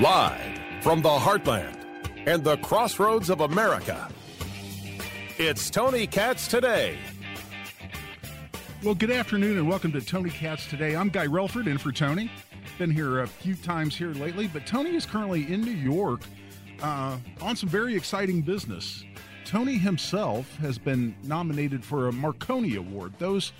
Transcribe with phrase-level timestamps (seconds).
[0.00, 1.78] Live from the heartland
[2.26, 4.10] and the crossroads of America,
[5.38, 6.98] it's Tony Katz today.
[8.82, 10.96] Well, good afternoon and welcome to Tony Katz today.
[10.96, 12.28] I'm Guy Relford in for Tony.
[12.78, 16.22] Been here a few times here lately, but Tony is currently in New York
[16.82, 19.04] uh, on some very exciting business.
[19.44, 23.12] Tony himself has been nominated for a Marconi Award.
[23.20, 23.52] Those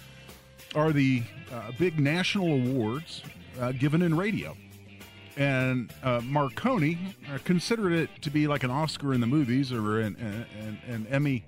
[0.75, 1.23] are the
[1.53, 3.23] uh, big national awards
[3.61, 4.57] uh, given in radio
[5.37, 6.99] and uh, Marconi
[7.33, 11.07] uh, considered it to be like an Oscar in the movies or an, an, an
[11.11, 11.45] Emmy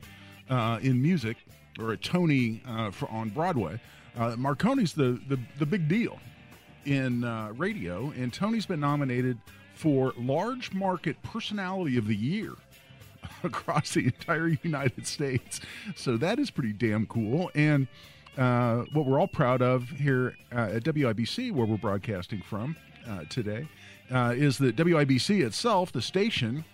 [0.51, 1.37] uh, in music
[1.79, 3.81] or a Tony uh, for, on Broadway.
[4.37, 6.19] Marconi's the, the, the big deal
[6.87, 7.23] in
[7.59, 9.39] radio, and Tony's been nominated
[9.75, 12.55] for Large Market Personality of the Year
[13.45, 15.61] across the entire United States.
[15.95, 17.51] So that is pretty damn cool.
[17.55, 17.89] And
[18.37, 22.77] what we're all proud of here at WIBC, where we're broadcasting from,
[23.09, 23.69] uh, today
[24.11, 26.65] uh, is that WIBC itself, the station,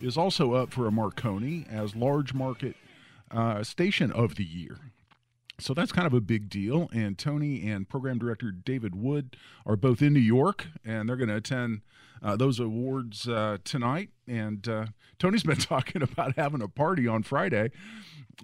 [0.00, 2.76] is also up for a Marconi as large market
[3.30, 4.78] uh, station of the year.
[5.60, 6.88] So that's kind of a big deal.
[6.92, 11.28] And Tony and program director David Wood are both in New York, and they're going
[11.28, 11.80] to attend
[12.22, 14.10] uh, those awards uh, tonight.
[14.26, 14.86] And uh,
[15.18, 17.70] Tony's been talking about having a party on Friday.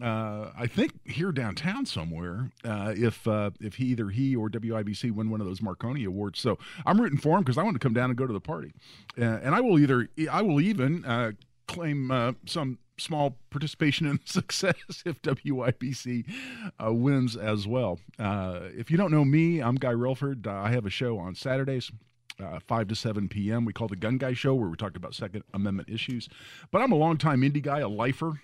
[0.03, 2.51] Uh, I think here downtown somewhere.
[2.65, 3.29] If
[3.61, 7.19] if he either he or WIBC win one of those Marconi awards, so I'm rooting
[7.19, 8.73] for him because I want to come down and go to the party,
[9.17, 11.37] and I will either I will even
[11.69, 16.25] claim some small participation in success if WIBC
[16.85, 17.99] uh, wins as well.
[18.19, 20.47] Uh, if you don't know me, I'm Guy Relford.
[20.47, 21.91] Uh, I have a show on Saturdays.
[22.43, 23.65] Uh, 5 to 7 p.m.
[23.65, 26.29] We call the Gun Guy Show, where we talk about Second Amendment issues.
[26.73, 28.41] But I'm a longtime Indy guy, a lifer.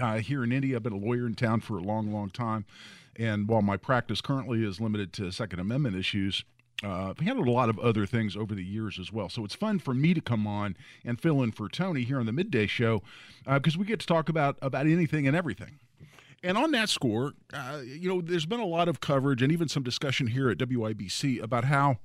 [0.00, 2.64] Uh, here in Indy, I've been a lawyer in town for a long, long time.
[3.16, 6.44] And while my practice currently is limited to Second Amendment issues,
[6.82, 9.28] uh, I've handled a lot of other things over the years as well.
[9.28, 12.26] So it's fun for me to come on and fill in for Tony here on
[12.26, 13.02] the midday show
[13.46, 15.78] because uh, we get to talk about about anything and everything.
[16.42, 19.68] And on that score, uh, you know, there's been a lot of coverage and even
[19.68, 21.98] some discussion here at WIBC about how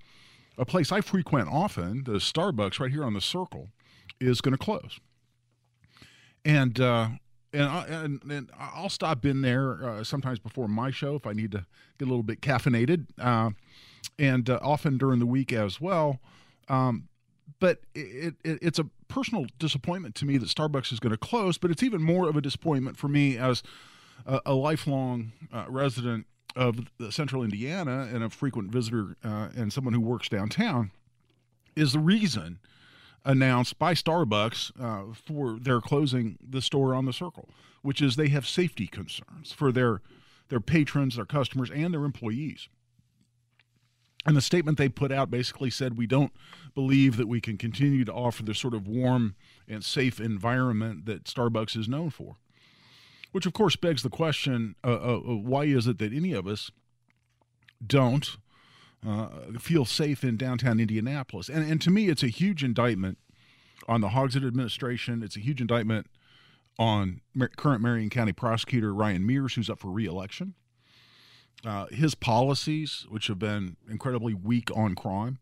[0.59, 3.69] a place I frequent often, the Starbucks right here on the Circle,
[4.19, 4.99] is going to close.
[6.43, 7.09] And uh,
[7.51, 11.33] and, I, and, and I'll stop in there uh, sometimes before my show if I
[11.33, 11.65] need to
[11.97, 13.51] get a little bit caffeinated, uh,
[14.19, 16.19] and uh, often during the week as well.
[16.67, 17.07] Um,
[17.59, 21.57] but it, it, it's a personal disappointment to me that Starbucks is going to close,
[21.57, 23.63] but it's even more of a disappointment for me as
[24.25, 29.93] a, a lifelong uh, resident of central Indiana and a frequent visitor uh, and someone
[29.93, 30.91] who works downtown.
[31.75, 32.59] Is the reason
[33.23, 37.49] announced by Starbucks uh, for their closing the store on the Circle,
[37.81, 40.01] which is they have safety concerns for their
[40.49, 42.67] their patrons, their customers, and their employees.
[44.25, 46.33] And the statement they put out basically said, We don't
[46.75, 49.35] believe that we can continue to offer the sort of warm
[49.67, 52.35] and safe environment that Starbucks is known for.
[53.31, 56.71] Which, of course, begs the question uh, uh, why is it that any of us
[57.85, 58.37] don't
[59.05, 59.27] uh,
[59.59, 61.49] feel safe in downtown Indianapolis.
[61.49, 63.17] And, and to me, it's a huge indictment
[63.87, 65.23] on the Hogsett administration.
[65.23, 66.07] It's a huge indictment
[66.77, 67.21] on
[67.57, 70.53] current Marion County prosecutor Ryan Mears, who's up for reelection.
[71.65, 75.39] Uh, his policies, which have been incredibly weak on crime,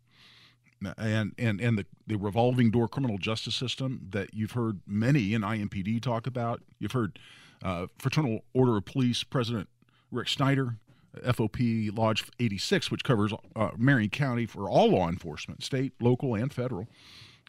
[0.98, 5.44] and and and the, the revolving door criminal justice system that you've heard many in
[5.44, 6.64] IMPD talk about.
[6.80, 7.20] You've heard
[7.64, 9.70] uh, Fraternal Order of Police President
[10.12, 10.76] Rick Snyder
[11.24, 16.54] FOP Lodge 86, which covers uh, Marion County for all law enforcement, state, local, and
[16.54, 16.88] federal.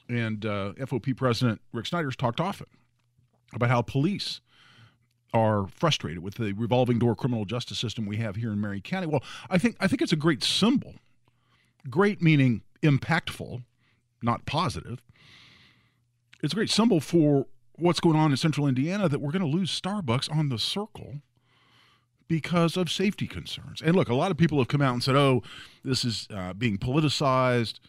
[0.09, 2.67] And uh, FOP President Rick Snyder's talked often
[3.53, 4.41] about how police
[5.35, 9.07] are frustrated with the revolving door criminal justice system we have here in Marion County.
[9.07, 10.95] Well, I think I think it's a great symbol.
[11.91, 13.63] Great meaning impactful,
[14.23, 15.03] not positive.
[16.43, 17.47] It's a great symbol for
[17.79, 21.17] what's going on in central Indiana that we're going to lose Starbucks on the circle
[22.27, 23.81] because of safety concerns.
[23.81, 25.43] And look, a lot of people have come out and said, oh,
[25.85, 27.81] this is uh, being politicized.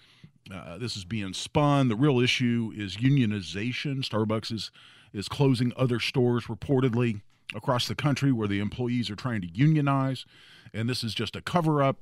[0.52, 1.90] Uh, this is being spun.
[1.90, 4.04] The real issue is unionization.
[4.04, 4.72] Starbucks is,
[5.14, 7.22] is closing other stores reportedly
[7.54, 10.26] across the country where the employees are trying to unionize.
[10.74, 11.98] And this is just a cover up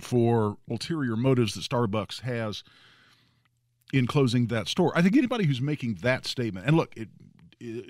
[0.00, 2.64] for ulterior motives that Starbucks has
[3.92, 4.92] in closing that store.
[4.96, 7.08] I think anybody who's making that statement, and look, it,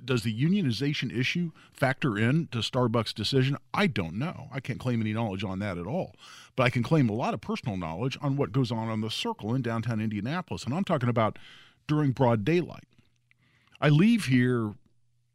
[0.04, 3.56] does the unionization issue factor in to Starbucks' decision?
[3.72, 4.48] I don't know.
[4.52, 6.14] I can't claim any knowledge on that at all.
[6.56, 9.10] But I can claim a lot of personal knowledge on what goes on on the
[9.10, 10.64] circle in downtown Indianapolis.
[10.64, 11.38] And I'm talking about
[11.86, 12.84] during broad daylight.
[13.80, 14.74] I leave here a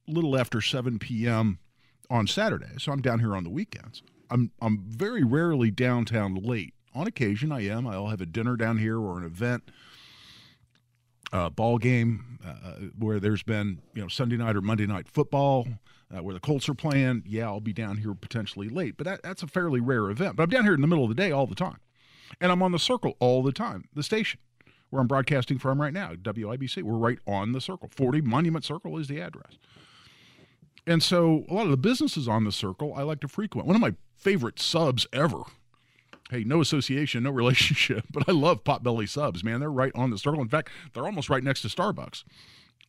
[0.07, 1.59] little after 7 p.m.
[2.09, 4.03] on Saturday, so I'm down here on the weekends.
[4.29, 6.73] I'm I'm very rarely downtown late.
[6.93, 7.87] On occasion, I am.
[7.87, 9.69] I'll have a dinner down here or an event,
[11.31, 15.68] a ball game uh, where there's been you know Sunday night or Monday night football.
[16.09, 19.24] Uh, where the Colts are playing, yeah, I'll be down here potentially late, but that,
[19.24, 20.38] that's a fairly rare event.
[20.38, 21.79] But I'm down here in the middle of the day all the time,
[22.39, 23.89] and I'm on the circle all the time.
[23.94, 24.39] The station
[24.89, 27.89] where I'm broadcasting from right now, WIBC, we're right on the circle.
[27.91, 29.57] 40 Monument Circle is the address.
[30.85, 33.68] And so a lot of the businesses on the circle I like to frequent.
[33.68, 35.41] One of my favorite subs ever.
[36.29, 39.59] Hey, no association, no relationship, but I love Potbelly subs, man.
[39.59, 40.41] They're right on the circle.
[40.41, 42.24] In fact, they're almost right next to Starbucks.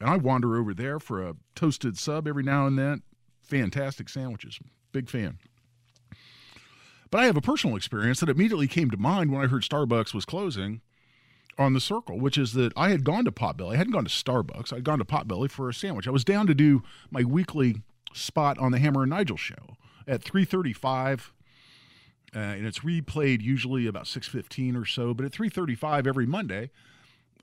[0.01, 3.03] And I wander over there for a toasted sub every now and then.
[3.43, 4.59] Fantastic sandwiches.
[4.93, 5.39] Big fan.
[7.11, 10.13] But I have a personal experience that immediately came to mind when I heard Starbucks
[10.13, 10.83] was closing
[11.57, 13.75] on the circle, which is that I had gone to Potbelly.
[13.75, 14.73] I hadn't gone to Starbucks.
[14.73, 16.07] I'd gone to Potbelly for a sandwich.
[16.07, 17.83] I was down to do my weekly
[18.13, 19.77] spot on the Hammer and Nigel show
[20.07, 21.33] at 335
[22.35, 26.71] uh, and it's replayed usually about 6.15 or so but at 3.35 every monday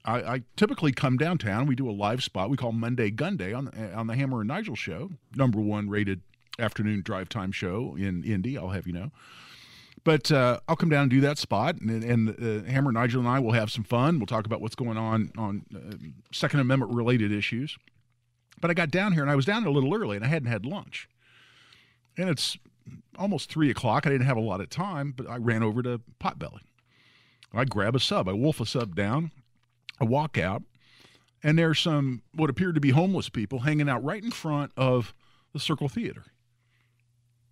[0.03, 3.53] I, I, typically come downtown we do a live spot we call monday gun day
[3.53, 6.21] on, on the hammer and nigel show number one rated
[6.59, 9.11] afternoon drive time show in indy i'll have you know
[10.05, 13.27] but uh, I'll come down and do that spot, and, and uh, Hammer Nigel and
[13.27, 14.19] I will have some fun.
[14.19, 15.95] We'll talk about what's going on on uh,
[16.31, 17.75] Second Amendment related issues.
[18.61, 20.47] But I got down here and I was down a little early and I hadn't
[20.47, 21.09] had lunch.
[22.17, 22.57] And it's
[23.17, 24.05] almost three o'clock.
[24.05, 26.61] I didn't have a lot of time, but I ran over to Potbelly.
[27.53, 29.31] I grab a sub, I wolf a sub down,
[29.99, 30.63] I walk out,
[31.41, 35.13] and there's some what appeared to be homeless people hanging out right in front of
[35.53, 36.25] the Circle Theater.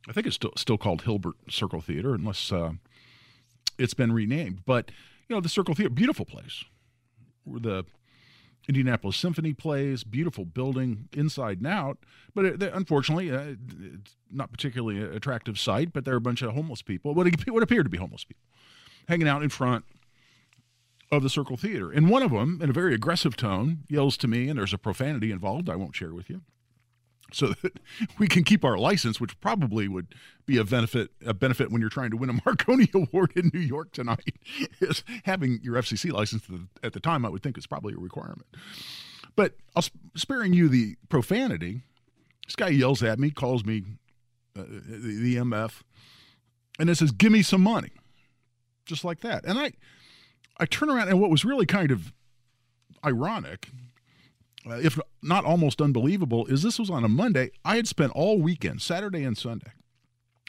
[0.07, 2.73] I think it's still still called Hilbert Circle Theater, unless uh,
[3.77, 4.65] it's been renamed.
[4.65, 4.91] But
[5.29, 6.65] you know, the Circle Theater, beautiful place,
[7.45, 7.85] where the
[8.67, 11.97] Indianapolis Symphony plays, beautiful building inside and out.
[12.33, 13.55] But it, unfortunately, uh,
[13.93, 15.93] it's not particularly attractive sight.
[15.93, 18.43] But there are a bunch of homeless people, what, what appear to be homeless people,
[19.07, 19.85] hanging out in front
[21.11, 21.91] of the Circle Theater.
[21.91, 24.77] And one of them, in a very aggressive tone, yells to me, and there's a
[24.77, 26.41] profanity involved I won't share with you
[27.31, 27.79] so that
[28.17, 30.15] we can keep our license, which probably would
[30.45, 33.59] be a benefit a benefit when you're trying to win a Marconi Award in New
[33.59, 34.35] York tonight.
[34.81, 36.45] Is having your FCC license
[36.81, 38.47] at the time, I would think is probably a requirement.
[39.35, 39.83] But I'll
[40.15, 41.81] sparing you the profanity.
[42.45, 43.83] This guy yells at me, calls me
[44.55, 45.81] uh, the, the MF,
[46.77, 47.91] and it says, "Give me some money,"
[48.85, 49.45] just like that.
[49.45, 49.71] And I,
[50.59, 52.13] I turn around, and what was really kind of
[53.03, 53.69] ironic
[54.69, 57.51] uh, if not almost unbelievable, is this was on a Monday.
[57.65, 59.71] I had spent all weekend, Saturday and Sunday,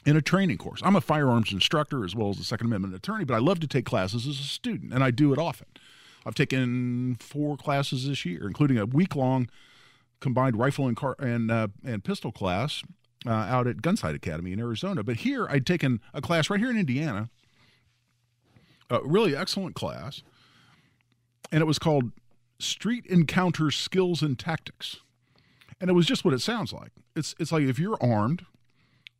[0.05, 0.81] in a training course.
[0.83, 3.67] I'm a firearms instructor as well as a Second Amendment attorney, but I love to
[3.67, 5.67] take classes as a student, and I do it often.
[6.25, 9.49] I've taken four classes this year, including a week long
[10.19, 12.83] combined rifle and car and uh, and pistol class
[13.27, 15.03] uh, out at Gunsite Academy in Arizona.
[15.03, 17.29] But here, I'd taken a class right here in Indiana,
[18.89, 20.23] a really excellent class,
[21.51, 22.11] and it was called
[22.59, 24.97] Street Encounter Skills and Tactics.
[25.79, 26.91] And it was just what it sounds like.
[27.15, 28.45] It's it's like if you're armed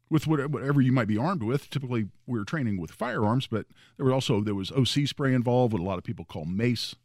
[0.09, 1.69] with whatever you might be armed with.
[1.69, 3.65] Typically, we were training with firearms, but
[3.97, 6.95] there was also there was OC spray involved, what a lot of people call mace,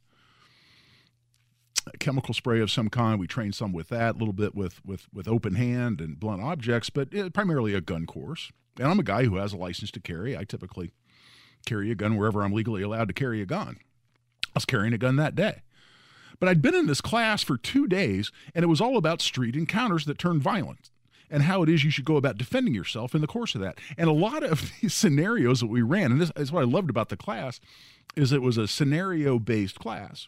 [1.99, 3.19] chemical spray of some kind.
[3.19, 6.43] We trained some with that, a little bit with with with open hand and blunt
[6.43, 8.53] objects, but it, primarily a gun course.
[8.79, 10.37] And I'm a guy who has a license to carry.
[10.37, 10.93] I typically
[11.67, 13.79] carry a gun wherever I'm legally allowed to carry a gun.
[14.47, 15.63] I was carrying a gun that day.
[16.41, 19.55] But I'd been in this class for two days, and it was all about street
[19.55, 20.91] encounters that turn violent
[21.31, 23.79] and how it is you should go about defending yourself in the course of that.
[23.97, 26.91] And a lot of these scenarios that we ran, and this is what I loved
[26.91, 27.61] about the class,
[28.17, 30.27] is it was a scenario-based class.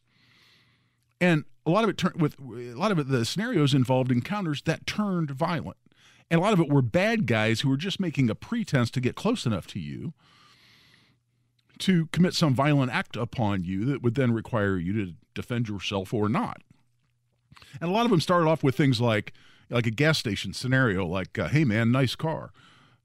[1.20, 4.62] And a lot of it turned with a lot of it, the scenarios involved encounters
[4.62, 5.76] that turned violent.
[6.30, 9.00] And a lot of it were bad guys who were just making a pretense to
[9.00, 10.14] get close enough to you
[11.82, 16.14] to commit some violent act upon you that would then require you to defend yourself
[16.14, 16.62] or not.
[17.80, 19.32] And a lot of them started off with things like
[19.68, 22.52] like a gas station scenario, like, uh, "Hey man, nice car."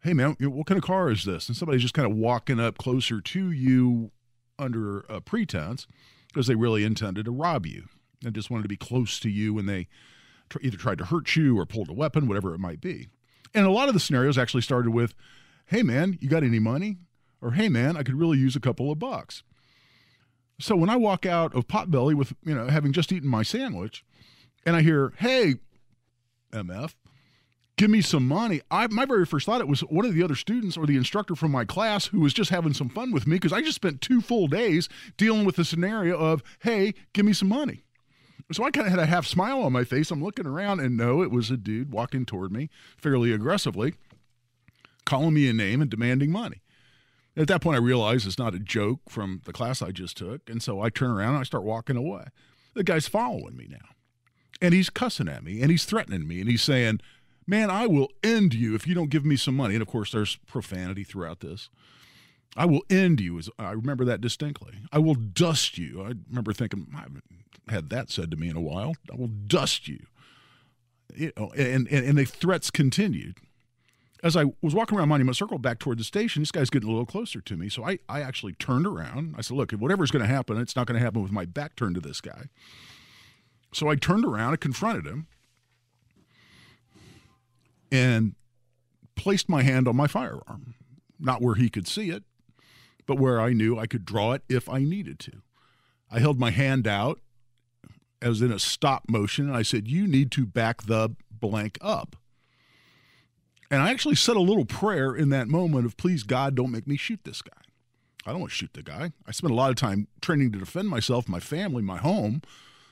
[0.02, 1.48] Hey man, what kind of car is this?
[1.48, 4.12] And somebody's just kind of walking up closer to you
[4.60, 5.88] under a pretense
[6.28, 7.86] because they really intended to rob you
[8.24, 9.88] and just wanted to be close to you when they
[10.50, 13.08] tr- either tried to hurt you or pulled a weapon, whatever it might be.
[13.56, 15.16] And a lot of the scenarios actually started with,
[15.66, 16.98] "Hey man, you got any money?"
[17.42, 19.44] Or hey man, I could really use a couple of bucks.
[20.60, 24.04] So when I walk out of Potbelly with, you know, having just eaten my sandwich
[24.66, 25.56] and I hear, "Hey,
[26.52, 26.96] MF,
[27.78, 30.36] give me some money." I my very first thought it was one of the other
[30.36, 33.36] students or the instructor from my class who was just having some fun with me
[33.36, 37.34] because I just spent two full days dealing with the scenario of, "Hey, give me
[37.34, 37.84] some money."
[38.52, 40.10] So I kind of had a half smile on my face.
[40.10, 43.94] I'm looking around and no, it was a dude walking toward me fairly aggressively
[45.08, 46.62] calling me a name and demanding money.
[47.38, 50.50] At that point, I realize it's not a joke from the class I just took.
[50.50, 52.26] And so I turn around and I start walking away.
[52.74, 53.90] The guy's following me now.
[54.60, 57.00] And he's cussing at me and he's threatening me and he's saying,
[57.50, 59.76] Man, I will end you if you don't give me some money.
[59.76, 61.70] And of course, there's profanity throughout this.
[62.58, 63.40] I will end you.
[63.58, 64.74] I remember that distinctly.
[64.92, 66.02] I will dust you.
[66.02, 67.24] I remember thinking, I haven't
[67.70, 68.96] had that said to me in a while.
[69.12, 70.08] I will dust you.
[71.16, 73.38] you know, and, and, and the threats continued
[74.24, 76.92] as I was walking around Monument Circle back toward the station, this guy's getting a
[76.92, 77.70] little closer to me.
[77.70, 79.36] So I, I actually turned around.
[79.38, 81.76] I said, Look, whatever's going to happen, it's not going to happen with my back
[81.76, 82.46] turned to this guy.
[83.74, 85.28] So I turned around and confronted him
[87.92, 88.36] and
[89.16, 90.76] placed my hand on my firearm,
[91.20, 92.24] not where he could see it,
[93.06, 95.42] but where I knew I could draw it if I needed to.
[96.10, 97.20] I held my hand out
[98.22, 102.16] as in a stop motion, and I said, You need to back the blank up.
[103.70, 106.88] And I actually said a little prayer in that moment of, please, God, don't make
[106.88, 107.52] me shoot this guy.
[108.26, 109.12] I don't want to shoot the guy.
[109.26, 112.42] I spent a lot of time training to defend myself, my family, my home,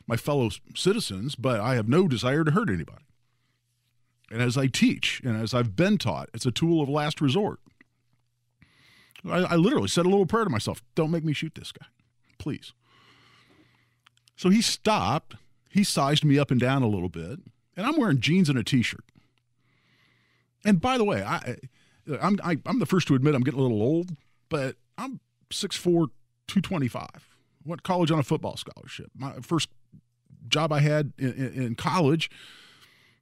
[0.08, 3.03] my fellow citizens, but I have no desire to hurt anybody.
[4.32, 7.60] And as I teach and as I've been taught, it's a tool of last resort.
[9.29, 11.88] I, I literally said a little prayer to myself don't make me shoot this guy,
[12.38, 12.74] please.
[14.36, 15.36] So he stopped.
[15.70, 17.39] He sized me up and down a little bit,
[17.75, 19.04] and I'm wearing jeans and a t shirt.
[20.65, 21.57] And by the way, I,
[22.19, 24.15] I'm I, am i am the first to admit I'm getting a little old,
[24.50, 25.19] but I'm
[25.51, 25.84] 6'4",
[26.48, 27.07] 225.
[27.63, 29.12] Went college on a football scholarship.
[29.15, 29.69] My first
[30.48, 32.29] job I had in, in college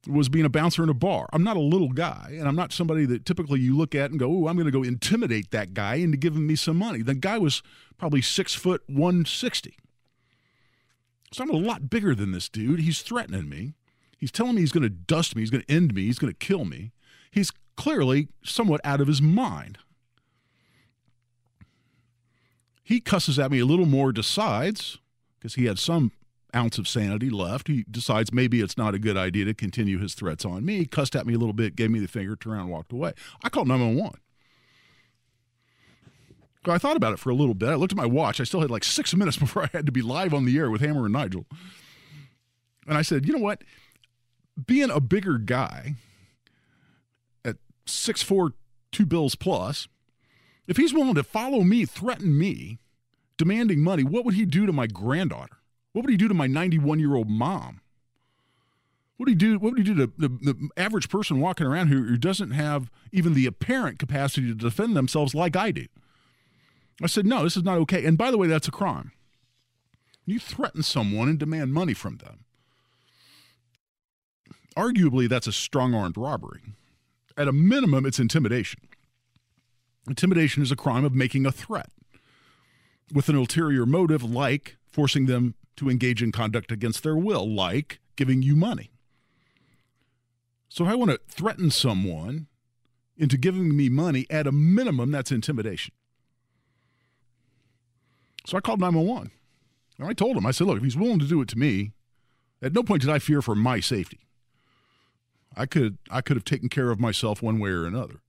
[0.08, 1.28] was being a bouncer in a bar.
[1.32, 4.20] I'm not a little guy, and I'm not somebody that typically you look at and
[4.20, 7.14] go, "Oh, I'm going to go intimidate that guy into giving me some money." The
[7.14, 7.62] guy was
[7.98, 9.78] probably six foot one sixty,
[11.32, 12.82] so I'm a lot bigger than this dude.
[12.82, 13.76] He's threatening me.
[14.18, 15.42] He's telling me he's going to dust me.
[15.42, 16.04] He's going to end me.
[16.04, 16.92] He's going to kill me
[17.34, 19.80] he's clearly somewhat out of his mind.
[22.84, 25.00] He cusses at me a little more, decides,
[25.40, 26.12] because he had some
[26.56, 27.68] ounce of sanity left.
[27.68, 30.78] He decides maybe it's not a good idea to continue his threats on me.
[30.78, 33.14] He cussed at me a little bit, gave me the finger, turned around, walked away.
[33.44, 34.20] I called 911.
[36.66, 37.70] I thought about it for a little bit.
[37.70, 38.40] I looked at my watch.
[38.40, 40.70] I still had like six minutes before I had to be live on the air
[40.70, 41.46] with Hammer and Nigel.
[42.88, 43.64] And I said, you know what?
[44.68, 45.96] Being a bigger guy,
[47.86, 48.54] six four
[48.92, 49.88] two bills plus,
[50.68, 52.80] if he's willing to follow me, threaten me,
[53.38, 55.58] demanding money, what would he do to my granddaughter?
[55.92, 57.82] What would he do to my 91 year old mom?
[59.18, 59.60] What would he do?
[59.60, 62.90] What would he do to the, the average person walking around who, who doesn't have
[63.12, 65.88] even the apparent capacity to defend themselves like I do?
[67.02, 68.06] I said, no, this is not okay.
[68.06, 69.12] And by the way, that's a crime.
[70.26, 72.46] You threaten someone and demand money from them.
[74.78, 76.62] Arguably, that's a strong armed robbery
[77.38, 78.82] at a minimum, it's intimidation.
[80.08, 81.90] Intimidation is a crime of making a threat
[83.14, 88.00] with an ulterior motive, like forcing them to engage in conduct against their will, like
[88.16, 88.92] giving you money.
[90.70, 92.48] So, if I want to threaten someone
[93.18, 95.94] into giving me money, at a minimum, that's intimidation.
[98.46, 99.32] So I called 911.
[100.00, 101.92] And I told him, I said, look, if he's willing to do it to me,
[102.62, 104.22] at no point did I fear for my safety.
[105.56, 108.22] I could I could have taken care of myself one way or another.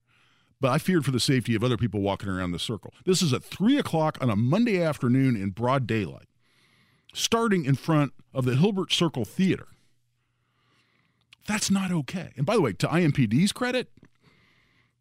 [0.61, 2.93] But I feared for the safety of other people walking around the circle.
[3.05, 6.27] This is at three o'clock on a Monday afternoon in broad daylight,
[7.13, 9.67] starting in front of the Hilbert Circle Theater.
[11.47, 12.31] That's not okay.
[12.37, 13.89] And by the way, to IMPD's credit,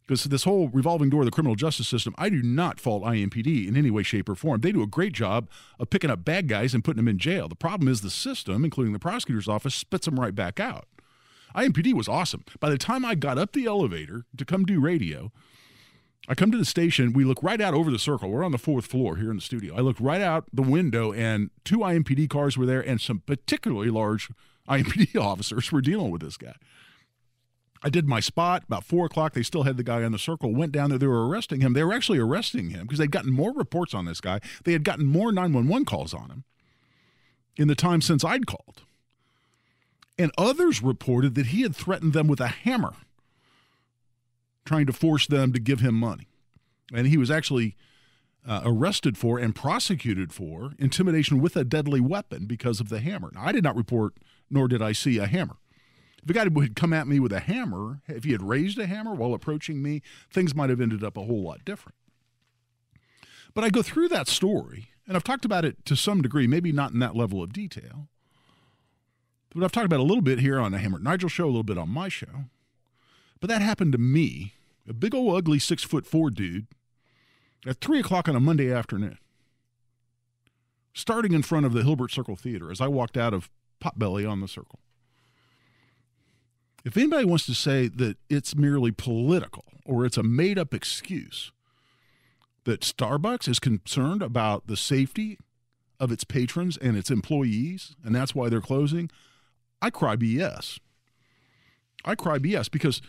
[0.07, 3.67] because this whole revolving door of the criminal justice system, I do not fault IMPD
[3.67, 4.61] in any way, shape, or form.
[4.61, 7.49] They do a great job of picking up bad guys and putting them in jail.
[7.49, 10.87] The problem is the system, including the prosecutor's office, spits them right back out.
[11.55, 12.45] IMPD was awesome.
[12.61, 15.33] By the time I got up the elevator to come do radio,
[16.27, 17.13] I come to the station.
[17.13, 18.31] We look right out over the circle.
[18.31, 19.77] We're on the fourth floor here in the studio.
[19.77, 23.91] I look right out the window, and two IMPD cars were there, and some particularly
[23.91, 24.31] large
[24.69, 26.55] IMPD officers were dealing with this guy.
[27.83, 29.35] I did my spot about four o'clock.
[29.35, 30.55] They still had the guy on the circle.
[30.55, 30.99] Went down there.
[30.99, 31.75] They were arresting him.
[31.75, 34.41] They were actually arresting him because they'd gotten more reports on this guy.
[34.65, 36.45] They had gotten more 911 calls on him
[37.59, 38.85] in the time since I'd called.
[40.17, 42.95] And others reported that he had threatened them with a hammer,
[44.65, 46.29] trying to force them to give him money.
[46.93, 47.77] And he was actually
[48.47, 53.31] uh, arrested for and prosecuted for intimidation with a deadly weapon because of the hammer.
[53.35, 54.15] Now, I did not report,
[54.51, 55.57] nor did I see a hammer.
[56.23, 58.87] If a guy had come at me with a hammer, if he had raised a
[58.87, 61.97] hammer while approaching me, things might have ended up a whole lot different.
[63.53, 66.73] But I go through that story, and I've talked about it to some degree, maybe
[66.73, 68.09] not in that level of detail.
[69.55, 71.63] But I've talked about a little bit here on the Hammer Nigel show, a little
[71.63, 72.47] bit on my show.
[73.41, 74.55] But that happened to me
[74.89, 76.67] a big old ugly six foot four dude,
[77.67, 79.19] at three o'clock on a Monday afternoon,
[80.93, 83.51] starting in front of the Hilbert Circle Theater as I walked out of
[83.83, 84.81] Potbelly on the Circle.
[86.85, 91.51] If anybody wants to say that it's merely political or it's a made up excuse
[92.65, 95.39] that Starbucks is concerned about the safety
[95.99, 99.11] of its patrons and its employees, and that's why they're closing,
[99.85, 100.79] I cry BS.
[102.07, 103.03] I cry BS because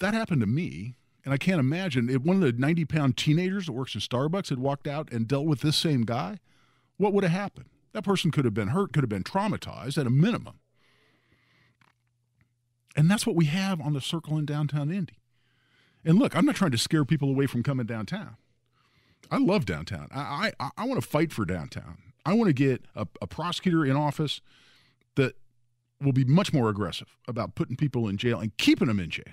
[0.00, 0.96] that happened to me.
[1.24, 4.48] And I can't imagine if one of the 90 pound teenagers that works in Starbucks
[4.48, 6.40] had walked out and dealt with this same guy,
[6.96, 7.66] what would have happened?
[7.92, 10.58] That person could have been hurt, could have been traumatized at a minimum.
[12.96, 15.20] And that's what we have on the circle in downtown Indy.
[16.04, 18.36] And look, I'm not trying to scare people away from coming downtown.
[19.30, 20.08] I love downtown.
[20.12, 21.98] I, I, I want to fight for downtown.
[22.26, 24.40] I want to get a, a prosecutor in office
[26.00, 29.24] will be much more aggressive about putting people in jail and keeping them in jail.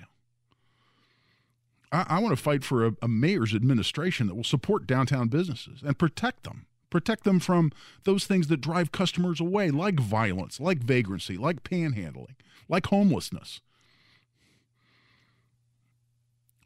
[1.92, 5.82] I, I want to fight for a, a mayor's administration that will support downtown businesses
[5.82, 6.66] and protect them.
[6.90, 7.72] Protect them from
[8.04, 12.36] those things that drive customers away, like violence, like vagrancy, like panhandling,
[12.68, 13.60] like homelessness.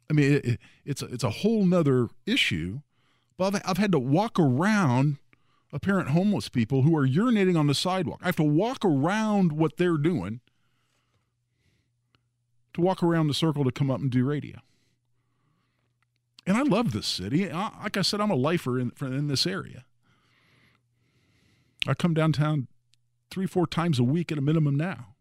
[0.09, 2.81] I mean, it, it's a, it's a whole nother issue.
[3.37, 5.17] But I've, I've had to walk around
[5.73, 8.19] apparent homeless people who are urinating on the sidewalk.
[8.21, 10.41] I have to walk around what they're doing
[12.73, 14.59] to walk around the circle to come up and do radio.
[16.45, 17.49] And I love this city.
[17.49, 19.85] Like I said, I'm a lifer in, in this area.
[21.87, 22.67] I come downtown
[23.29, 25.15] three, four times a week at a minimum now.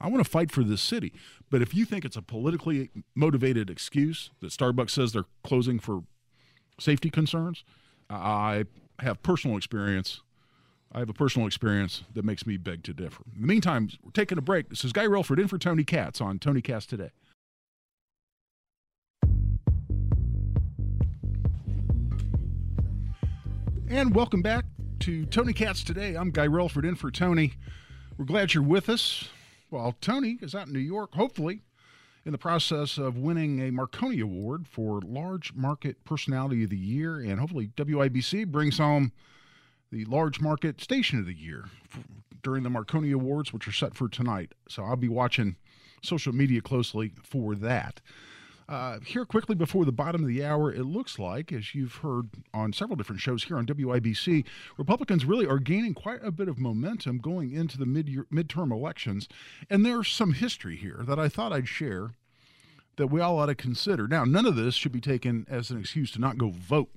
[0.00, 1.12] I want to fight for this city.
[1.50, 6.04] But if you think it's a politically motivated excuse that Starbucks says they're closing for
[6.78, 7.64] safety concerns,
[8.08, 8.64] I
[9.02, 10.20] have personal experience.
[10.92, 13.22] I have a personal experience that makes me beg to differ.
[13.34, 14.68] In the meantime, we're taking a break.
[14.68, 17.10] This is Guy Relford in for Tony Katz on Tony Katz Today.
[23.88, 24.64] And welcome back
[25.00, 26.14] to Tony Katz Today.
[26.14, 27.54] I'm Guy Relford in for Tony.
[28.18, 29.28] We're glad you're with us.
[29.70, 31.62] Well, Tony is out in New York, hopefully,
[32.24, 37.18] in the process of winning a Marconi Award for Large Market Personality of the Year,
[37.18, 39.12] and hopefully WIBC brings home
[39.90, 41.66] the Large Market Station of the Year
[42.42, 44.52] during the Marconi Awards, which are set for tonight.
[44.68, 45.56] So I'll be watching
[46.02, 48.00] social media closely for that.
[48.70, 52.28] Uh, here, quickly before the bottom of the hour, it looks like, as you've heard
[52.54, 54.44] on several different shows here on WIBC,
[54.78, 59.28] Republicans really are gaining quite a bit of momentum going into the mid midterm elections.
[59.68, 62.12] And there's some history here that I thought I'd share
[62.94, 64.06] that we all ought to consider.
[64.06, 66.90] Now, none of this should be taken as an excuse to not go vote.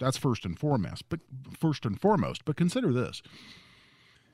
[0.00, 1.08] That's first and foremost.
[1.08, 1.20] But
[1.56, 3.22] first and foremost, but consider this.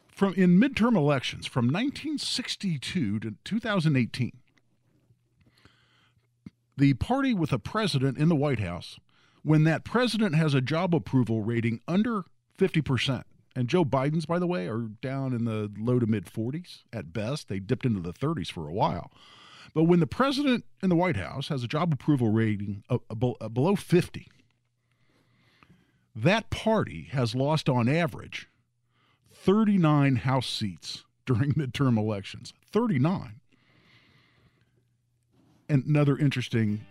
[0.09, 4.33] From in midterm elections from 1962 to 2018,
[6.81, 8.99] the party with a president in the White House,
[9.43, 12.25] when that president has a job approval rating under
[12.59, 16.85] 50%, and Joe Biden's, by the way, are down in the low to mid 40s
[16.93, 17.49] at best.
[17.49, 19.11] They dipped into the 30s for a while.
[19.75, 22.83] But when the president in the White House has a job approval rating
[23.19, 24.29] below 50,
[26.17, 28.49] that party has lost on average
[29.35, 32.55] 39 House seats during midterm elections.
[32.73, 33.41] 39
[35.71, 36.85] another interesting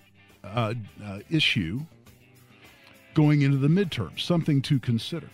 [0.44, 1.82] uh, uh, issue
[3.14, 5.30] going into the midterms, something to consider.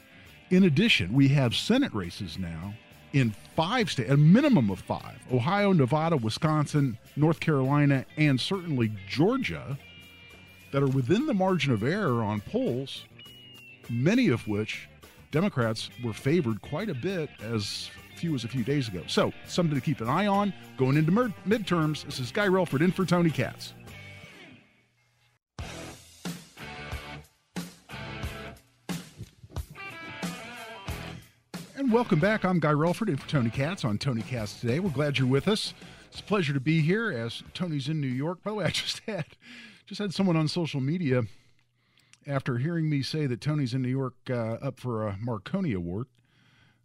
[0.49, 2.73] In addition, we have Senate races now
[3.13, 9.77] in five states, a minimum of five Ohio, Nevada, Wisconsin, North Carolina, and certainly Georgia
[10.71, 13.05] that are within the margin of error on polls,
[13.89, 14.89] many of which
[15.31, 19.03] Democrats were favored quite a bit as few as a few days ago.
[19.07, 22.05] So, something to keep an eye on going into midterms.
[22.05, 23.73] This is Guy Relford in for Tony Katz.
[31.77, 32.45] And welcome back.
[32.45, 34.79] I'm Guy Relford in for Tony Katz on Tony Katz today.
[34.79, 35.73] We're glad you're with us.
[36.09, 38.41] It's a pleasure to be here as Tony's in New York.
[38.41, 39.25] By the way, I just had
[39.85, 41.23] just had someone on social media
[42.25, 46.07] after hearing me say that Tony's in New York uh, up for a Marconi Award.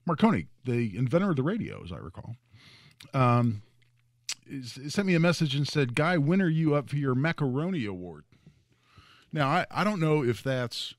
[0.06, 2.36] Marconi, the inventor of the radio, as I recall,
[3.14, 3.62] um,
[4.64, 8.24] sent me a message and said, Guy, when are you up for your Macaroni Award?
[9.32, 10.94] Now, I, I don't know if that's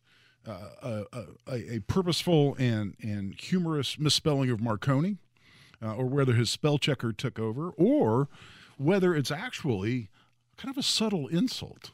[0.48, 5.18] uh, a, a, a, purposeful and, and humorous misspelling of Marconi,
[5.84, 8.28] uh, or whether his spell checker took over, or
[8.78, 10.10] whether it's actually
[10.58, 11.92] kind of a subtle insult.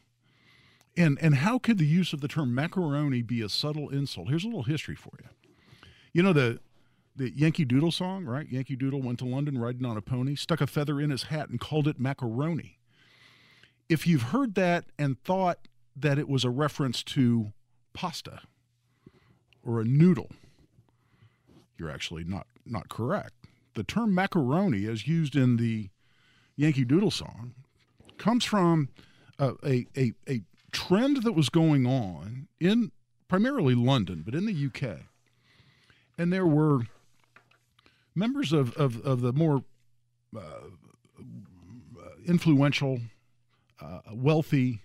[0.95, 4.29] And, and how could the use of the term macaroni be a subtle insult?
[4.29, 5.29] Here's a little history for you.
[6.13, 6.59] You know, the,
[7.17, 8.47] the Yankee Doodle song, right?
[8.47, 11.49] Yankee Doodle went to London riding on a pony, stuck a feather in his hat,
[11.49, 12.77] and called it macaroni.
[13.89, 15.59] if you've heard that and thought
[15.95, 17.53] that it was a reference to
[17.93, 18.41] pasta
[19.63, 20.29] or a noodle,
[21.77, 23.33] you're actually not not correct.
[23.75, 25.89] The term macaroni, as used in the
[26.55, 27.53] Yankee Doodle song,
[28.17, 28.89] comes from
[29.39, 32.91] a, a, a, a trend that was going on in
[33.27, 34.99] primarily London, but in the UK.
[36.17, 36.81] And there were
[38.17, 39.63] members of, of, of the more
[40.35, 40.41] uh,
[42.25, 42.99] influential,
[43.79, 44.81] uh, wealthy,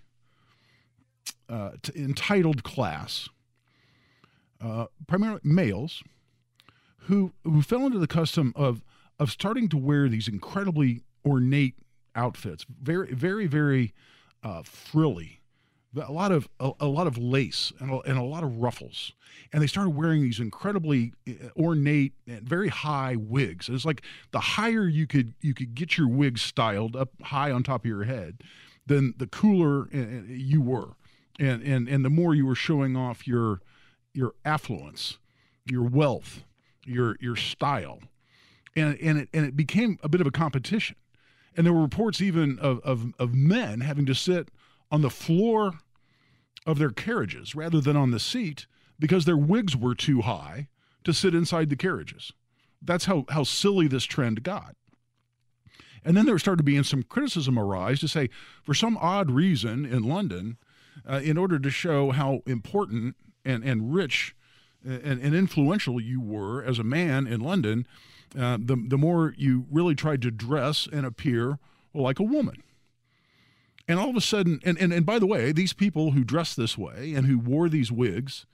[1.49, 3.27] uh, t- entitled class,
[4.61, 6.03] uh, primarily males,
[7.07, 8.81] who who fell into the custom of
[9.19, 11.75] of starting to wear these incredibly ornate
[12.15, 13.93] outfits, very very very
[14.41, 15.41] uh, frilly,
[15.95, 19.13] a lot of a, a, lot of lace and a, and a lot of ruffles,
[19.51, 23.69] and they started wearing these incredibly uh, ornate and very high wigs.
[23.69, 24.01] It's like
[24.31, 27.85] the higher you could you could get your wig styled up high on top of
[27.85, 28.41] your head,
[28.85, 30.95] then the cooler uh, uh, you were,
[31.39, 33.61] and and and the more you were showing off your
[34.13, 35.19] your affluence,
[35.65, 36.43] your wealth,
[36.85, 37.99] your your style,
[38.75, 40.95] and and it and it became a bit of a competition,
[41.55, 44.49] and there were reports even of of, of men having to sit
[44.93, 45.73] on the floor
[46.67, 48.67] of their carriages rather than on the seat
[48.99, 50.69] because their wigs were too high
[51.03, 52.31] to sit inside the carriages.
[52.79, 54.75] That's how how silly this trend got.
[56.05, 58.29] And then there started being some criticism arise to say,
[58.61, 60.57] for some odd reason in London,
[61.09, 64.35] uh, in order to show how important and, and rich
[64.85, 67.87] and, and influential you were as a man in London,
[68.37, 71.57] uh, the, the more you really tried to dress and appear
[71.93, 72.63] like a woman.
[73.87, 76.55] And all of a sudden, and, and, and by the way, these people who dressed
[76.55, 78.45] this way and who wore these wigs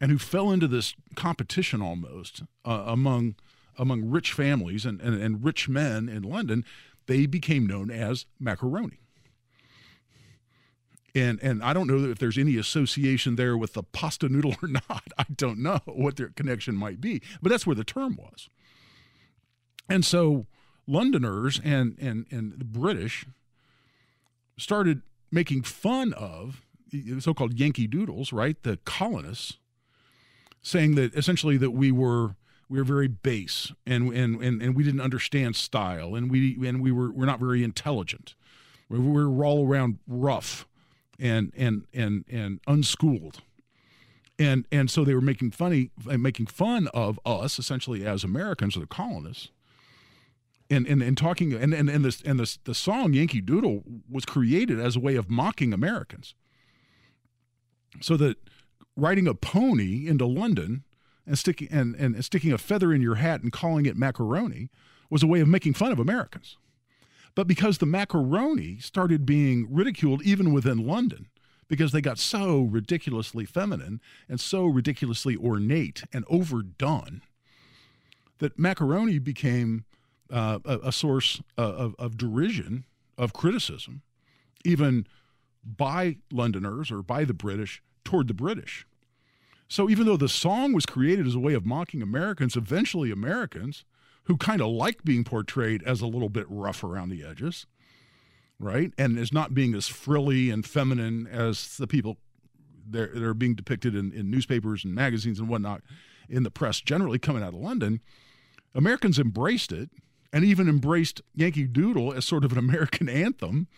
[0.00, 3.36] and who fell into this competition almost uh, among
[3.76, 6.64] among rich families and, and, and rich men in London,
[7.06, 9.00] they became known as macaroni
[11.14, 14.68] and and I don't know if there's any association there with the pasta noodle or
[14.68, 15.04] not.
[15.16, 18.48] I don't know what their connection might be, but that's where the term was.
[19.88, 20.46] And so
[20.86, 23.26] Londoners and and and the British
[24.56, 28.60] started making fun of the so-called Yankee Doodles, right?
[28.62, 29.58] The colonists,
[30.62, 32.36] saying that essentially that we were
[32.68, 36.80] we were very base and and and, and we didn't understand style and we and
[36.80, 38.34] we were we're not very intelligent.
[38.88, 40.66] We were all around rough
[41.18, 43.40] and and and and unschooled
[44.38, 48.76] and and so they were making funny uh, making fun of us essentially as Americans
[48.76, 49.48] or the colonists
[50.70, 54.24] and and, and talking and and, and this and this the song Yankee Doodle was
[54.24, 56.34] created as a way of mocking Americans.
[58.00, 58.38] So that
[58.96, 60.84] riding a pony into London
[61.26, 64.70] and sticking and, and sticking a feather in your hat and calling it macaroni
[65.10, 66.56] was a way of making fun of Americans.
[67.34, 71.26] But because the macaroni started being ridiculed even within London,
[71.66, 77.22] because they got so ridiculously feminine and so ridiculously ornate and overdone,
[78.38, 79.84] that macaroni became
[80.30, 82.84] uh, a, a, source of, of derision,
[83.18, 84.02] of criticism,
[84.64, 85.06] even
[85.64, 88.86] by Londoners or by the British toward the British.
[89.68, 93.84] So even though the song was created as a way of mocking Americans, eventually Americans
[94.24, 97.66] who kind of like being portrayed as a little bit rough around the edges,
[98.58, 98.92] right?
[98.96, 102.18] And as not being as frilly and feminine as the people
[102.86, 105.82] they're, they're being depicted in, in newspapers and magazines and whatnot
[106.28, 108.00] in the press generally coming out of London.
[108.74, 109.90] Americans embraced it
[110.34, 113.68] and even embraced Yankee Doodle as sort of an American anthem,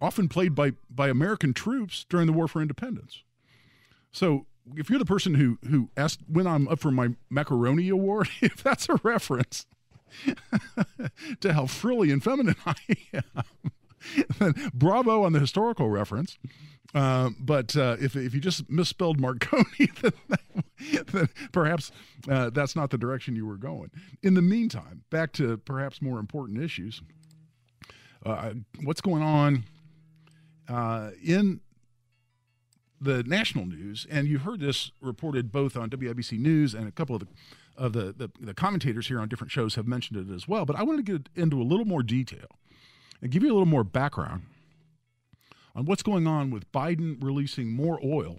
[0.00, 3.22] often played by, by American troops during the War for Independence.
[4.10, 8.28] So if you're the person who who asked when I'm up for my macaroni award,
[8.40, 9.66] if that's a reference
[11.40, 12.74] to how frilly and feminine I
[13.12, 13.44] am,
[14.38, 16.36] then bravo on the historical reference.
[16.94, 19.64] Uh, but uh, if, if you just misspelled Marconi,
[20.02, 20.12] then,
[21.12, 21.90] then perhaps
[22.28, 23.90] uh, that's not the direction you were going.
[24.22, 27.02] In the meantime, back to perhaps more important issues.
[28.24, 29.64] Uh, what's going on
[30.68, 31.60] uh, in
[33.00, 37.16] the national news, and you've heard this reported both on WIBC News and a couple
[37.16, 37.28] of the
[37.76, 40.64] of the, the, the commentators here on different shows have mentioned it as well.
[40.64, 42.46] But I want to get into a little more detail
[43.20, 44.44] and give you a little more background
[45.76, 48.38] on what's going on with Biden releasing more oil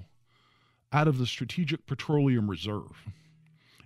[0.91, 3.05] out of the Strategic Petroleum Reserve.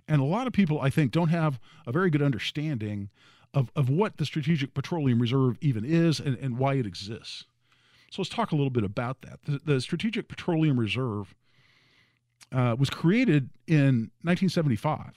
[0.08, 3.10] And a lot of people, I think, don't have a very good understanding
[3.52, 7.44] of, of what the Strategic Petroleum Reserve even is and, and why it exists.
[8.10, 9.40] So let's talk a little bit about that.
[9.44, 11.34] The, the Strategic Petroleum Reserve
[12.50, 15.12] uh, was created in 1975.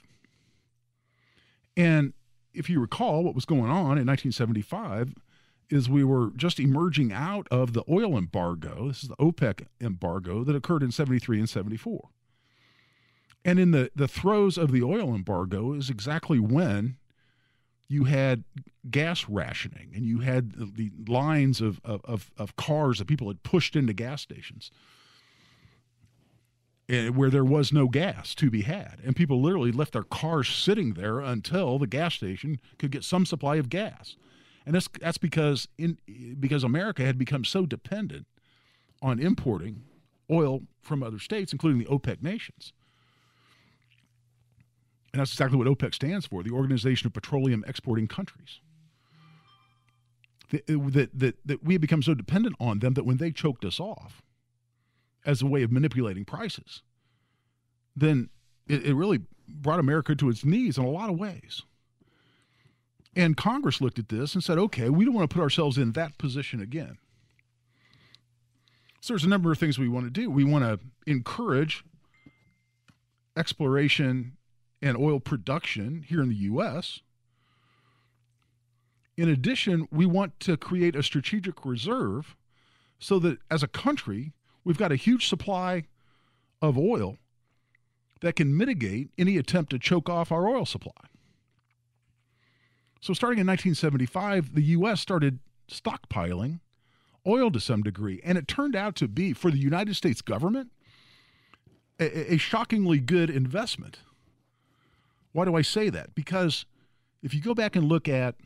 [1.76, 2.12] And
[2.52, 5.14] if you recall what was going on in 1975,
[5.68, 8.88] is we were just emerging out of the oil embargo.
[8.88, 12.08] This is the OPEC embargo that occurred in 73 and 74.
[13.44, 16.96] And in the, the throes of the oil embargo is exactly when
[17.88, 18.44] you had
[18.90, 23.76] gas rationing and you had the lines of, of, of cars that people had pushed
[23.76, 24.70] into gas stations
[26.88, 28.98] eh, where there was no gas to be had.
[29.04, 33.24] And people literally left their cars sitting there until the gas station could get some
[33.24, 34.16] supply of gas.
[34.66, 35.98] And that's, that's because, in,
[36.38, 38.26] because America had become so dependent
[39.00, 39.84] on importing
[40.30, 42.72] oil from other states, including the OPEC nations
[45.16, 48.60] and that's exactly what OPEC stands for the Organization of Petroleum Exporting Countries.
[50.52, 53.64] Uh, that, that, that we had become so dependent on them that when they choked
[53.64, 54.20] us off
[55.24, 56.82] as a way of manipulating prices,
[57.96, 58.28] then
[58.68, 61.62] it, it really brought America to its knees in a lot of ways.
[63.16, 65.92] And Congress looked at this and said, okay, we don't want to put ourselves in
[65.92, 66.98] that position again.
[69.00, 70.30] So there's a number of things we want to do.
[70.30, 70.78] We want to
[71.10, 71.82] encourage
[73.36, 74.36] exploration
[74.82, 77.00] and oil production here in the U.S.
[79.16, 82.36] In addition, we want to create a strategic reserve
[82.98, 85.84] so that as a country, we've got a huge supply
[86.60, 87.16] of oil
[88.20, 90.92] that can mitigate any attempt to choke off our oil supply.
[93.00, 95.00] So, starting in 1975, the U.S.
[95.00, 95.38] started
[95.70, 96.60] stockpiling
[97.26, 100.70] oil to some degree, and it turned out to be, for the United States government,
[101.98, 104.00] a, a shockingly good investment.
[105.32, 106.14] Why do I say that?
[106.14, 106.64] Because
[107.22, 108.36] if you go back and look at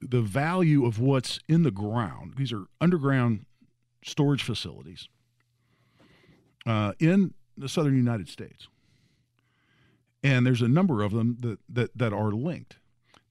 [0.00, 3.44] the value of what's in the ground, these are underground
[4.04, 5.08] storage facilities
[6.64, 8.68] uh, in the southern United States.
[10.22, 12.78] And there's a number of them that, that, that are linked.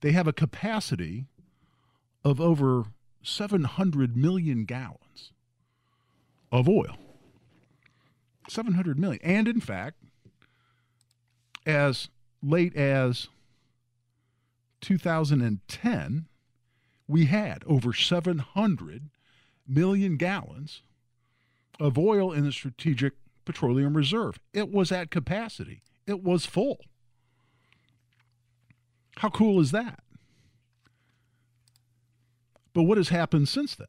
[0.01, 1.25] They have a capacity
[2.23, 2.85] of over
[3.23, 5.31] 700 million gallons
[6.51, 6.97] of oil.
[8.47, 9.21] 700 million.
[9.23, 9.97] And in fact,
[11.65, 12.09] as
[12.43, 13.27] late as
[14.81, 16.27] 2010,
[17.07, 19.09] we had over 700
[19.67, 20.81] million gallons
[21.79, 23.13] of oil in the Strategic
[23.45, 24.39] Petroleum Reserve.
[24.53, 26.79] It was at capacity, it was full.
[29.17, 29.99] How cool is that?
[32.73, 33.87] But what has happened since then?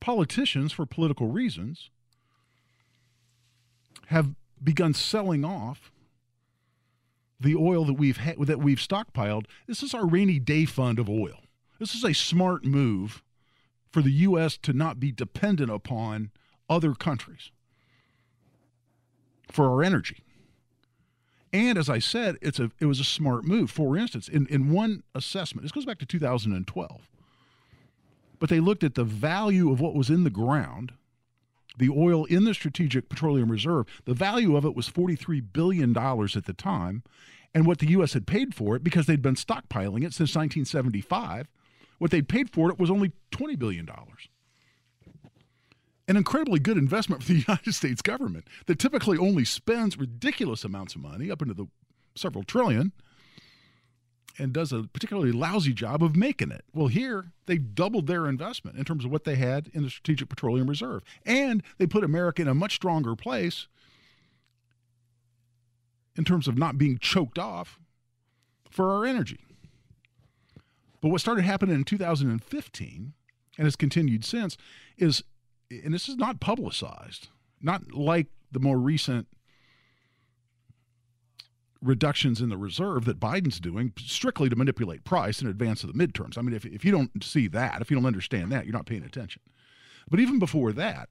[0.00, 1.90] Politicians, for political reasons,
[4.06, 5.90] have begun selling off
[7.40, 9.46] the oil that we've ha- that we've stockpiled.
[9.66, 11.40] This is our rainy day fund of oil.
[11.80, 13.22] This is a smart move
[13.90, 14.56] for the U.S.
[14.58, 16.30] to not be dependent upon
[16.68, 17.50] other countries
[19.50, 20.22] for our energy.
[21.54, 23.70] And as I said, it's a it was a smart move.
[23.70, 27.08] For instance, in, in one assessment, this goes back to 2012,
[28.40, 30.94] but they looked at the value of what was in the ground,
[31.78, 33.86] the oil in the Strategic Petroleum Reserve.
[34.04, 37.04] The value of it was $43 billion at the time,
[37.54, 38.14] and what the U.S.
[38.14, 41.46] had paid for it because they'd been stockpiling it since 1975.
[41.98, 43.88] What they'd paid for it was only $20 billion.
[46.06, 50.94] An incredibly good investment for the United States government that typically only spends ridiculous amounts
[50.94, 51.66] of money, up into the
[52.14, 52.92] several trillion,
[54.38, 56.64] and does a particularly lousy job of making it.
[56.74, 60.28] Well, here they doubled their investment in terms of what they had in the Strategic
[60.28, 61.02] Petroleum Reserve.
[61.24, 63.68] And they put America in a much stronger place
[66.16, 67.78] in terms of not being choked off
[68.68, 69.40] for our energy.
[71.00, 73.12] But what started happening in 2015
[73.56, 74.56] and has continued since
[74.96, 75.22] is,
[75.82, 77.28] and this is not publicized,
[77.60, 79.26] not like the more recent
[81.82, 86.06] reductions in the reserve that Biden's doing strictly to manipulate price in advance of the
[86.06, 86.38] midterms.
[86.38, 88.86] I mean, if, if you don't see that, if you don't understand that, you're not
[88.86, 89.42] paying attention.
[90.10, 91.10] But even before that,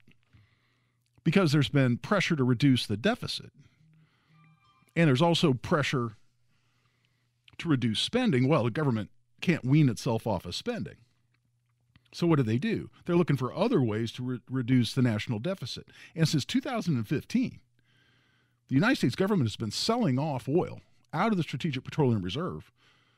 [1.24, 3.52] because there's been pressure to reduce the deficit,
[4.96, 6.18] and there's also pressure
[7.60, 8.48] to reduce spending.
[8.48, 9.10] Well, the government
[9.42, 10.96] can't wean itself off of spending.
[12.14, 12.90] So, what do they do?
[13.06, 15.88] They're looking for other ways to re- reduce the national deficit.
[16.16, 17.60] And since 2015,
[18.68, 22.72] the United States government has been selling off oil out of the Strategic Petroleum Reserve,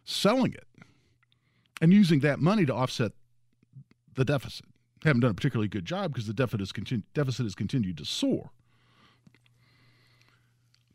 [0.05, 0.67] selling it,
[1.81, 3.11] and using that money to offset
[4.15, 4.65] the deficit.
[5.03, 8.05] Haven't done a particularly good job because the deficit has, continu- deficit has continued to
[8.05, 8.51] soar.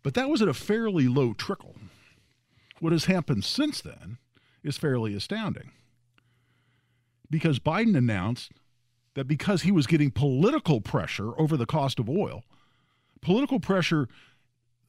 [0.02, 1.76] But that was at a fairly low trickle.
[2.80, 4.16] What has happened since then
[4.64, 5.72] is fairly astounding.
[7.30, 8.52] Because Biden announced
[9.14, 12.44] that because he was getting political pressure over the cost of oil,
[13.20, 14.08] political pressure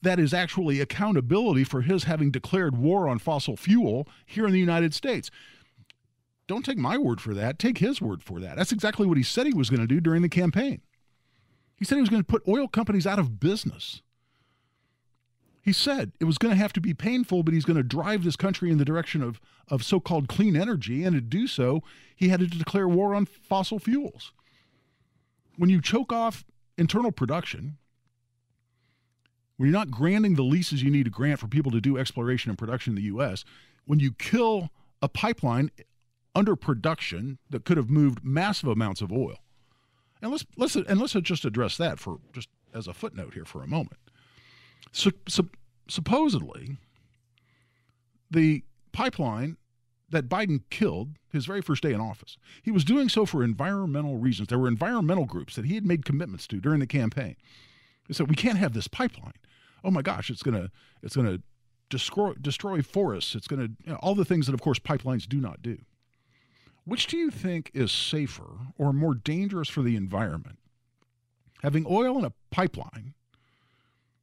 [0.01, 4.59] that is actually accountability for his having declared war on fossil fuel here in the
[4.59, 5.29] United States.
[6.47, 7.57] don't take my word for that.
[7.59, 8.57] Take his word for that.
[8.57, 10.81] That's exactly what he said he was going to do during the campaign.
[11.77, 14.01] He said he was going to put oil companies out of business.
[15.61, 18.23] He said it was going to have to be painful, but he's going to drive
[18.23, 21.03] this country in the direction of, of so called clean energy.
[21.03, 21.83] And to do so,
[22.15, 24.33] he had to declare war on fossil fuels.
[25.57, 26.43] When you choke off
[26.77, 27.77] internal production,
[29.57, 32.49] when you're not granting the leases you need to grant for people to do exploration
[32.49, 33.45] and production in the U.S.,
[33.85, 34.71] when you kill
[35.01, 35.69] a pipeline
[36.33, 39.37] under production that could have moved massive amounts of oil,
[40.21, 43.61] and let's let's and let's just address that for just as a footnote here for
[43.61, 43.97] a moment.
[44.91, 45.47] So, so,
[45.87, 46.77] supposedly,
[48.29, 49.57] the pipeline
[50.09, 54.17] that Biden killed his very first day in office, he was doing so for environmental
[54.17, 54.49] reasons.
[54.49, 57.35] There were environmental groups that he had made commitments to during the campaign.
[58.07, 59.33] He said, "We can't have this pipeline.
[59.83, 60.69] Oh my gosh, it's gonna
[61.01, 61.41] it's gonna
[61.89, 63.35] destroy destroy forests.
[63.35, 65.77] It's gonna you know, all the things that, of course, pipelines do not do."
[66.83, 70.59] Which do you think is safer or more dangerous for the environment?
[71.61, 73.13] Having oil in a pipeline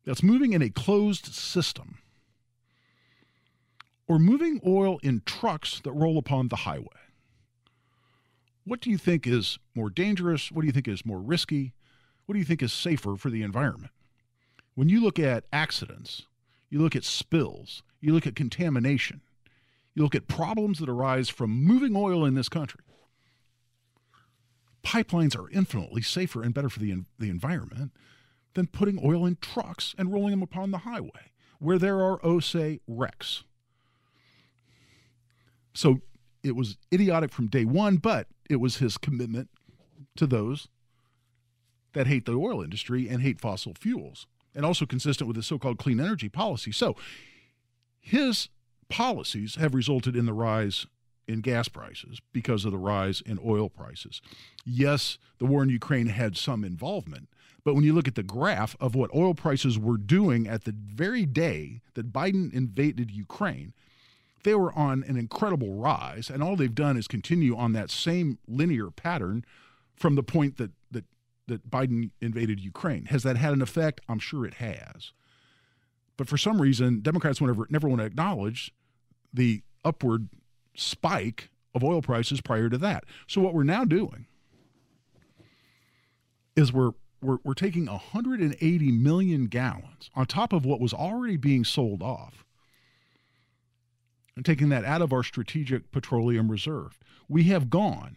[0.09, 1.99] that's moving in a closed system
[4.07, 6.87] or moving oil in trucks that roll upon the highway?
[8.65, 10.51] What do you think is more dangerous?
[10.51, 11.75] What do you think is more risky?
[12.25, 13.93] What do you think is safer for the environment?
[14.75, 16.23] When you look at accidents,
[16.71, 19.21] you look at spills, you look at contamination,
[19.95, 22.81] you look at problems that arise from moving oil in this country.
[24.83, 27.93] Pipelines are infinitely safer and better for the, the environment
[28.59, 32.41] than putting oil in trucks and rolling them upon the highway where there are, oh,
[32.41, 33.45] say, wrecks.
[35.75, 36.01] So
[36.43, 39.49] it was idiotic from day one, but it was his commitment
[40.17, 40.69] to those
[41.95, 45.59] that hate the oil industry and hate fossil fuels, and also consistent with the so
[45.59, 46.71] called clean energy policy.
[46.73, 46.97] So
[48.01, 48.49] his
[48.89, 50.87] policies have resulted in the rise
[51.27, 54.23] in gas prices because of the rise in oil prices.
[54.65, 57.29] Yes, the war in Ukraine had some involvement,
[57.65, 60.73] but when you look at the graph of what oil prices were doing at the
[60.73, 63.75] very day that Biden invaded Ukraine,
[64.45, 68.39] they were on an incredible rise, and all they've done is continue on that same
[68.47, 69.45] linear pattern
[69.97, 71.05] from the point that that
[71.49, 73.07] that Biden invaded Ukraine.
[73.07, 74.01] Has that had an effect?
[74.09, 75.13] I'm sure it has.
[76.17, 78.73] But for some reason, Democrats never, never want to acknowledge
[79.33, 80.29] the upward
[80.75, 83.05] spike of oil prices prior to that.
[83.27, 84.27] So what we're now doing
[86.57, 91.65] is we're we're, we're taking 180 million gallons on top of what was already being
[91.65, 92.45] sold off
[94.37, 96.99] and taking that out of our strategic petroleum reserve.
[97.29, 98.17] We have gone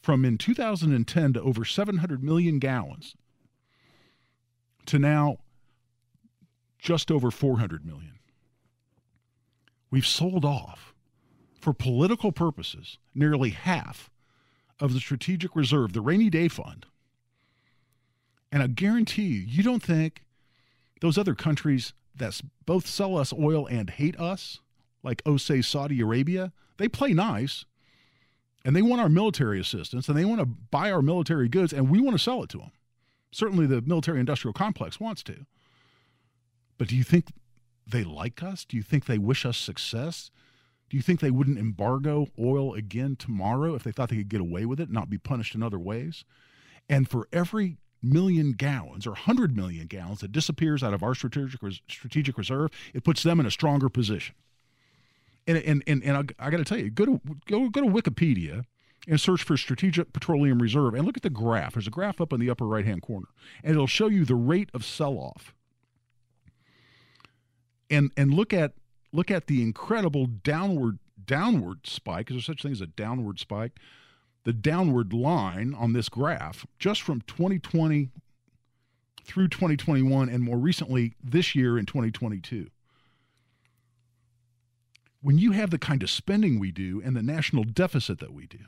[0.00, 3.16] from in 2010 to over 700 million gallons
[4.86, 5.38] to now
[6.78, 8.20] just over 400 million.
[9.90, 10.94] We've sold off
[11.60, 14.10] for political purposes nearly half
[14.78, 16.86] of the strategic reserve, the rainy day fund.
[18.52, 20.24] And I guarantee you, you don't think
[21.00, 24.60] those other countries that both sell us oil and hate us,
[25.02, 27.64] like, oh, say, Saudi Arabia, they play nice
[28.64, 31.90] and they want our military assistance and they want to buy our military goods and
[31.90, 32.72] we want to sell it to them.
[33.30, 35.46] Certainly the military industrial complex wants to.
[36.78, 37.26] But do you think
[37.86, 38.64] they like us?
[38.64, 40.30] Do you think they wish us success?
[40.88, 44.40] Do you think they wouldn't embargo oil again tomorrow if they thought they could get
[44.40, 46.24] away with it not be punished in other ways?
[46.88, 47.78] And for every
[48.12, 53.04] million gallons or 100 million gallons that disappears out of our strategic strategic reserve, it
[53.04, 54.34] puts them in a stronger position.
[55.46, 57.88] And and and, and I, I got to tell you, go to go go to
[57.88, 58.64] Wikipedia
[59.08, 61.74] and search for strategic petroleum reserve and look at the graph.
[61.74, 63.28] There's a graph up in the upper right hand corner,
[63.62, 65.54] and it'll show you the rate of sell off
[67.90, 68.72] and and look at
[69.12, 72.30] look at the incredible downward downward spike.
[72.30, 73.78] Is there such thing as a downward spike?
[74.46, 78.10] The downward line on this graph, just from 2020
[79.24, 82.68] through 2021, and more recently this year in 2022.
[85.20, 88.46] When you have the kind of spending we do and the national deficit that we
[88.46, 88.60] do,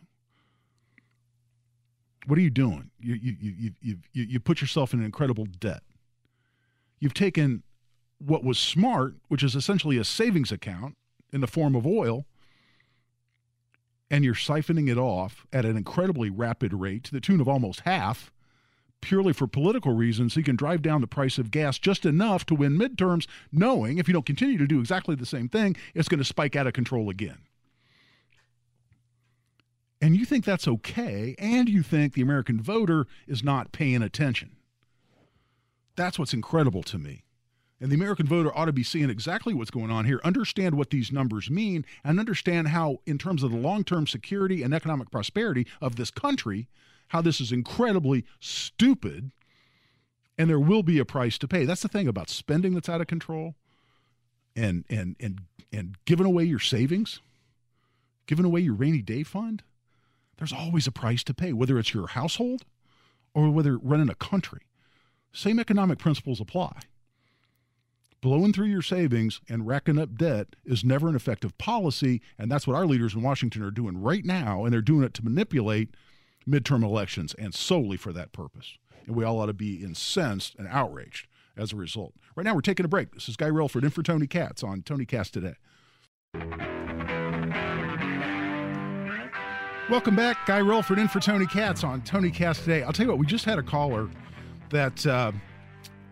[2.27, 2.91] what are you doing?
[2.99, 5.85] You, you, you, you, you, you put yourself in incredible debt.
[6.99, 7.63] You've taken
[8.19, 10.97] what was smart, which is essentially a savings account
[11.33, 12.27] in the form of oil,
[14.11, 17.81] and you're siphoning it off at an incredibly rapid rate to the tune of almost
[17.81, 18.33] half,
[19.01, 22.45] purely for political reasons, so you can drive down the price of gas just enough
[22.47, 26.09] to win midterms, knowing if you don't continue to do exactly the same thing, it's
[26.09, 27.39] going to spike out of control again.
[30.01, 34.57] And you think that's okay, and you think the American voter is not paying attention.
[35.97, 37.25] That's what's incredible to me
[37.81, 40.91] And the American voter ought to be seeing exactly what's going on here, understand what
[40.91, 45.11] these numbers mean, and understand how, in terms of the long term security and economic
[45.11, 46.67] prosperity of this country,
[47.09, 49.31] how this is incredibly stupid
[50.39, 51.65] and there will be a price to pay.
[51.65, 53.57] That's the thing about spending that's out of control
[54.55, 55.41] and and and
[55.73, 57.21] and giving away your savings,
[58.27, 59.63] giving away your rainy day fund.
[60.37, 62.63] There's always a price to pay, whether it's your household
[63.35, 64.63] or whether running a country.
[65.33, 66.81] Same economic principles apply.
[68.21, 72.67] Blowing through your savings and racking up debt is never an effective policy, and that's
[72.67, 75.95] what our leaders in Washington are doing right now, and they're doing it to manipulate
[76.49, 78.77] midterm elections and solely for that purpose.
[79.07, 82.15] And we all ought to be incensed and outraged as a result.
[82.35, 83.15] Right now, we're taking a break.
[83.15, 85.55] This is Guy Relford in for Tony Katz on Tony Katz Today.
[89.89, 90.45] Welcome back.
[90.45, 92.83] Guy Relford in for Tony Katz on Tony Katz Today.
[92.83, 94.11] I'll tell you what, we just had a caller
[94.71, 95.07] that.
[95.07, 95.31] Uh,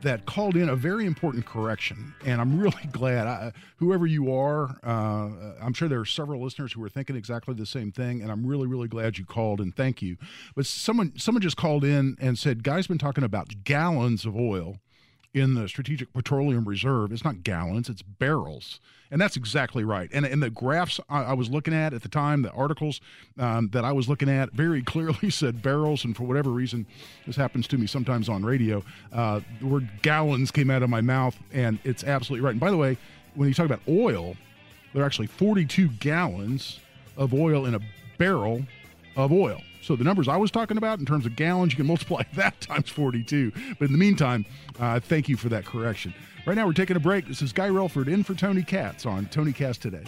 [0.06, 3.26] that called in a very important correction, and I'm really glad.
[3.26, 5.30] I, whoever you are, uh,
[5.60, 8.46] I'm sure there are several listeners who are thinking exactly the same thing, and I'm
[8.46, 10.16] really, really glad you called and thank you.
[10.54, 14.78] But someone, someone just called in and said, "Guy's been talking about gallons of oil."
[15.36, 17.12] In the Strategic Petroleum Reserve.
[17.12, 18.80] It's not gallons, it's barrels.
[19.10, 20.08] And that's exactly right.
[20.12, 23.00] And, and the graphs I, I was looking at at the time, the articles
[23.38, 26.04] um, that I was looking at very clearly said barrels.
[26.04, 26.86] And for whatever reason,
[27.26, 28.82] this happens to me sometimes on radio,
[29.12, 32.52] uh, the word gallons came out of my mouth, and it's absolutely right.
[32.52, 32.96] And by the way,
[33.34, 34.36] when you talk about oil,
[34.94, 36.80] there are actually 42 gallons
[37.16, 37.80] of oil in a
[38.18, 38.62] barrel
[39.16, 39.60] of oil.
[39.86, 42.60] So the numbers I was talking about in terms of gallons, you can multiply that
[42.60, 43.52] times 42.
[43.78, 44.44] But in the meantime,
[44.80, 46.12] uh, thank you for that correction.
[46.44, 47.28] Right now, we're taking a break.
[47.28, 50.02] This is Guy Relford in for Tony Katz on Tony Katz Today.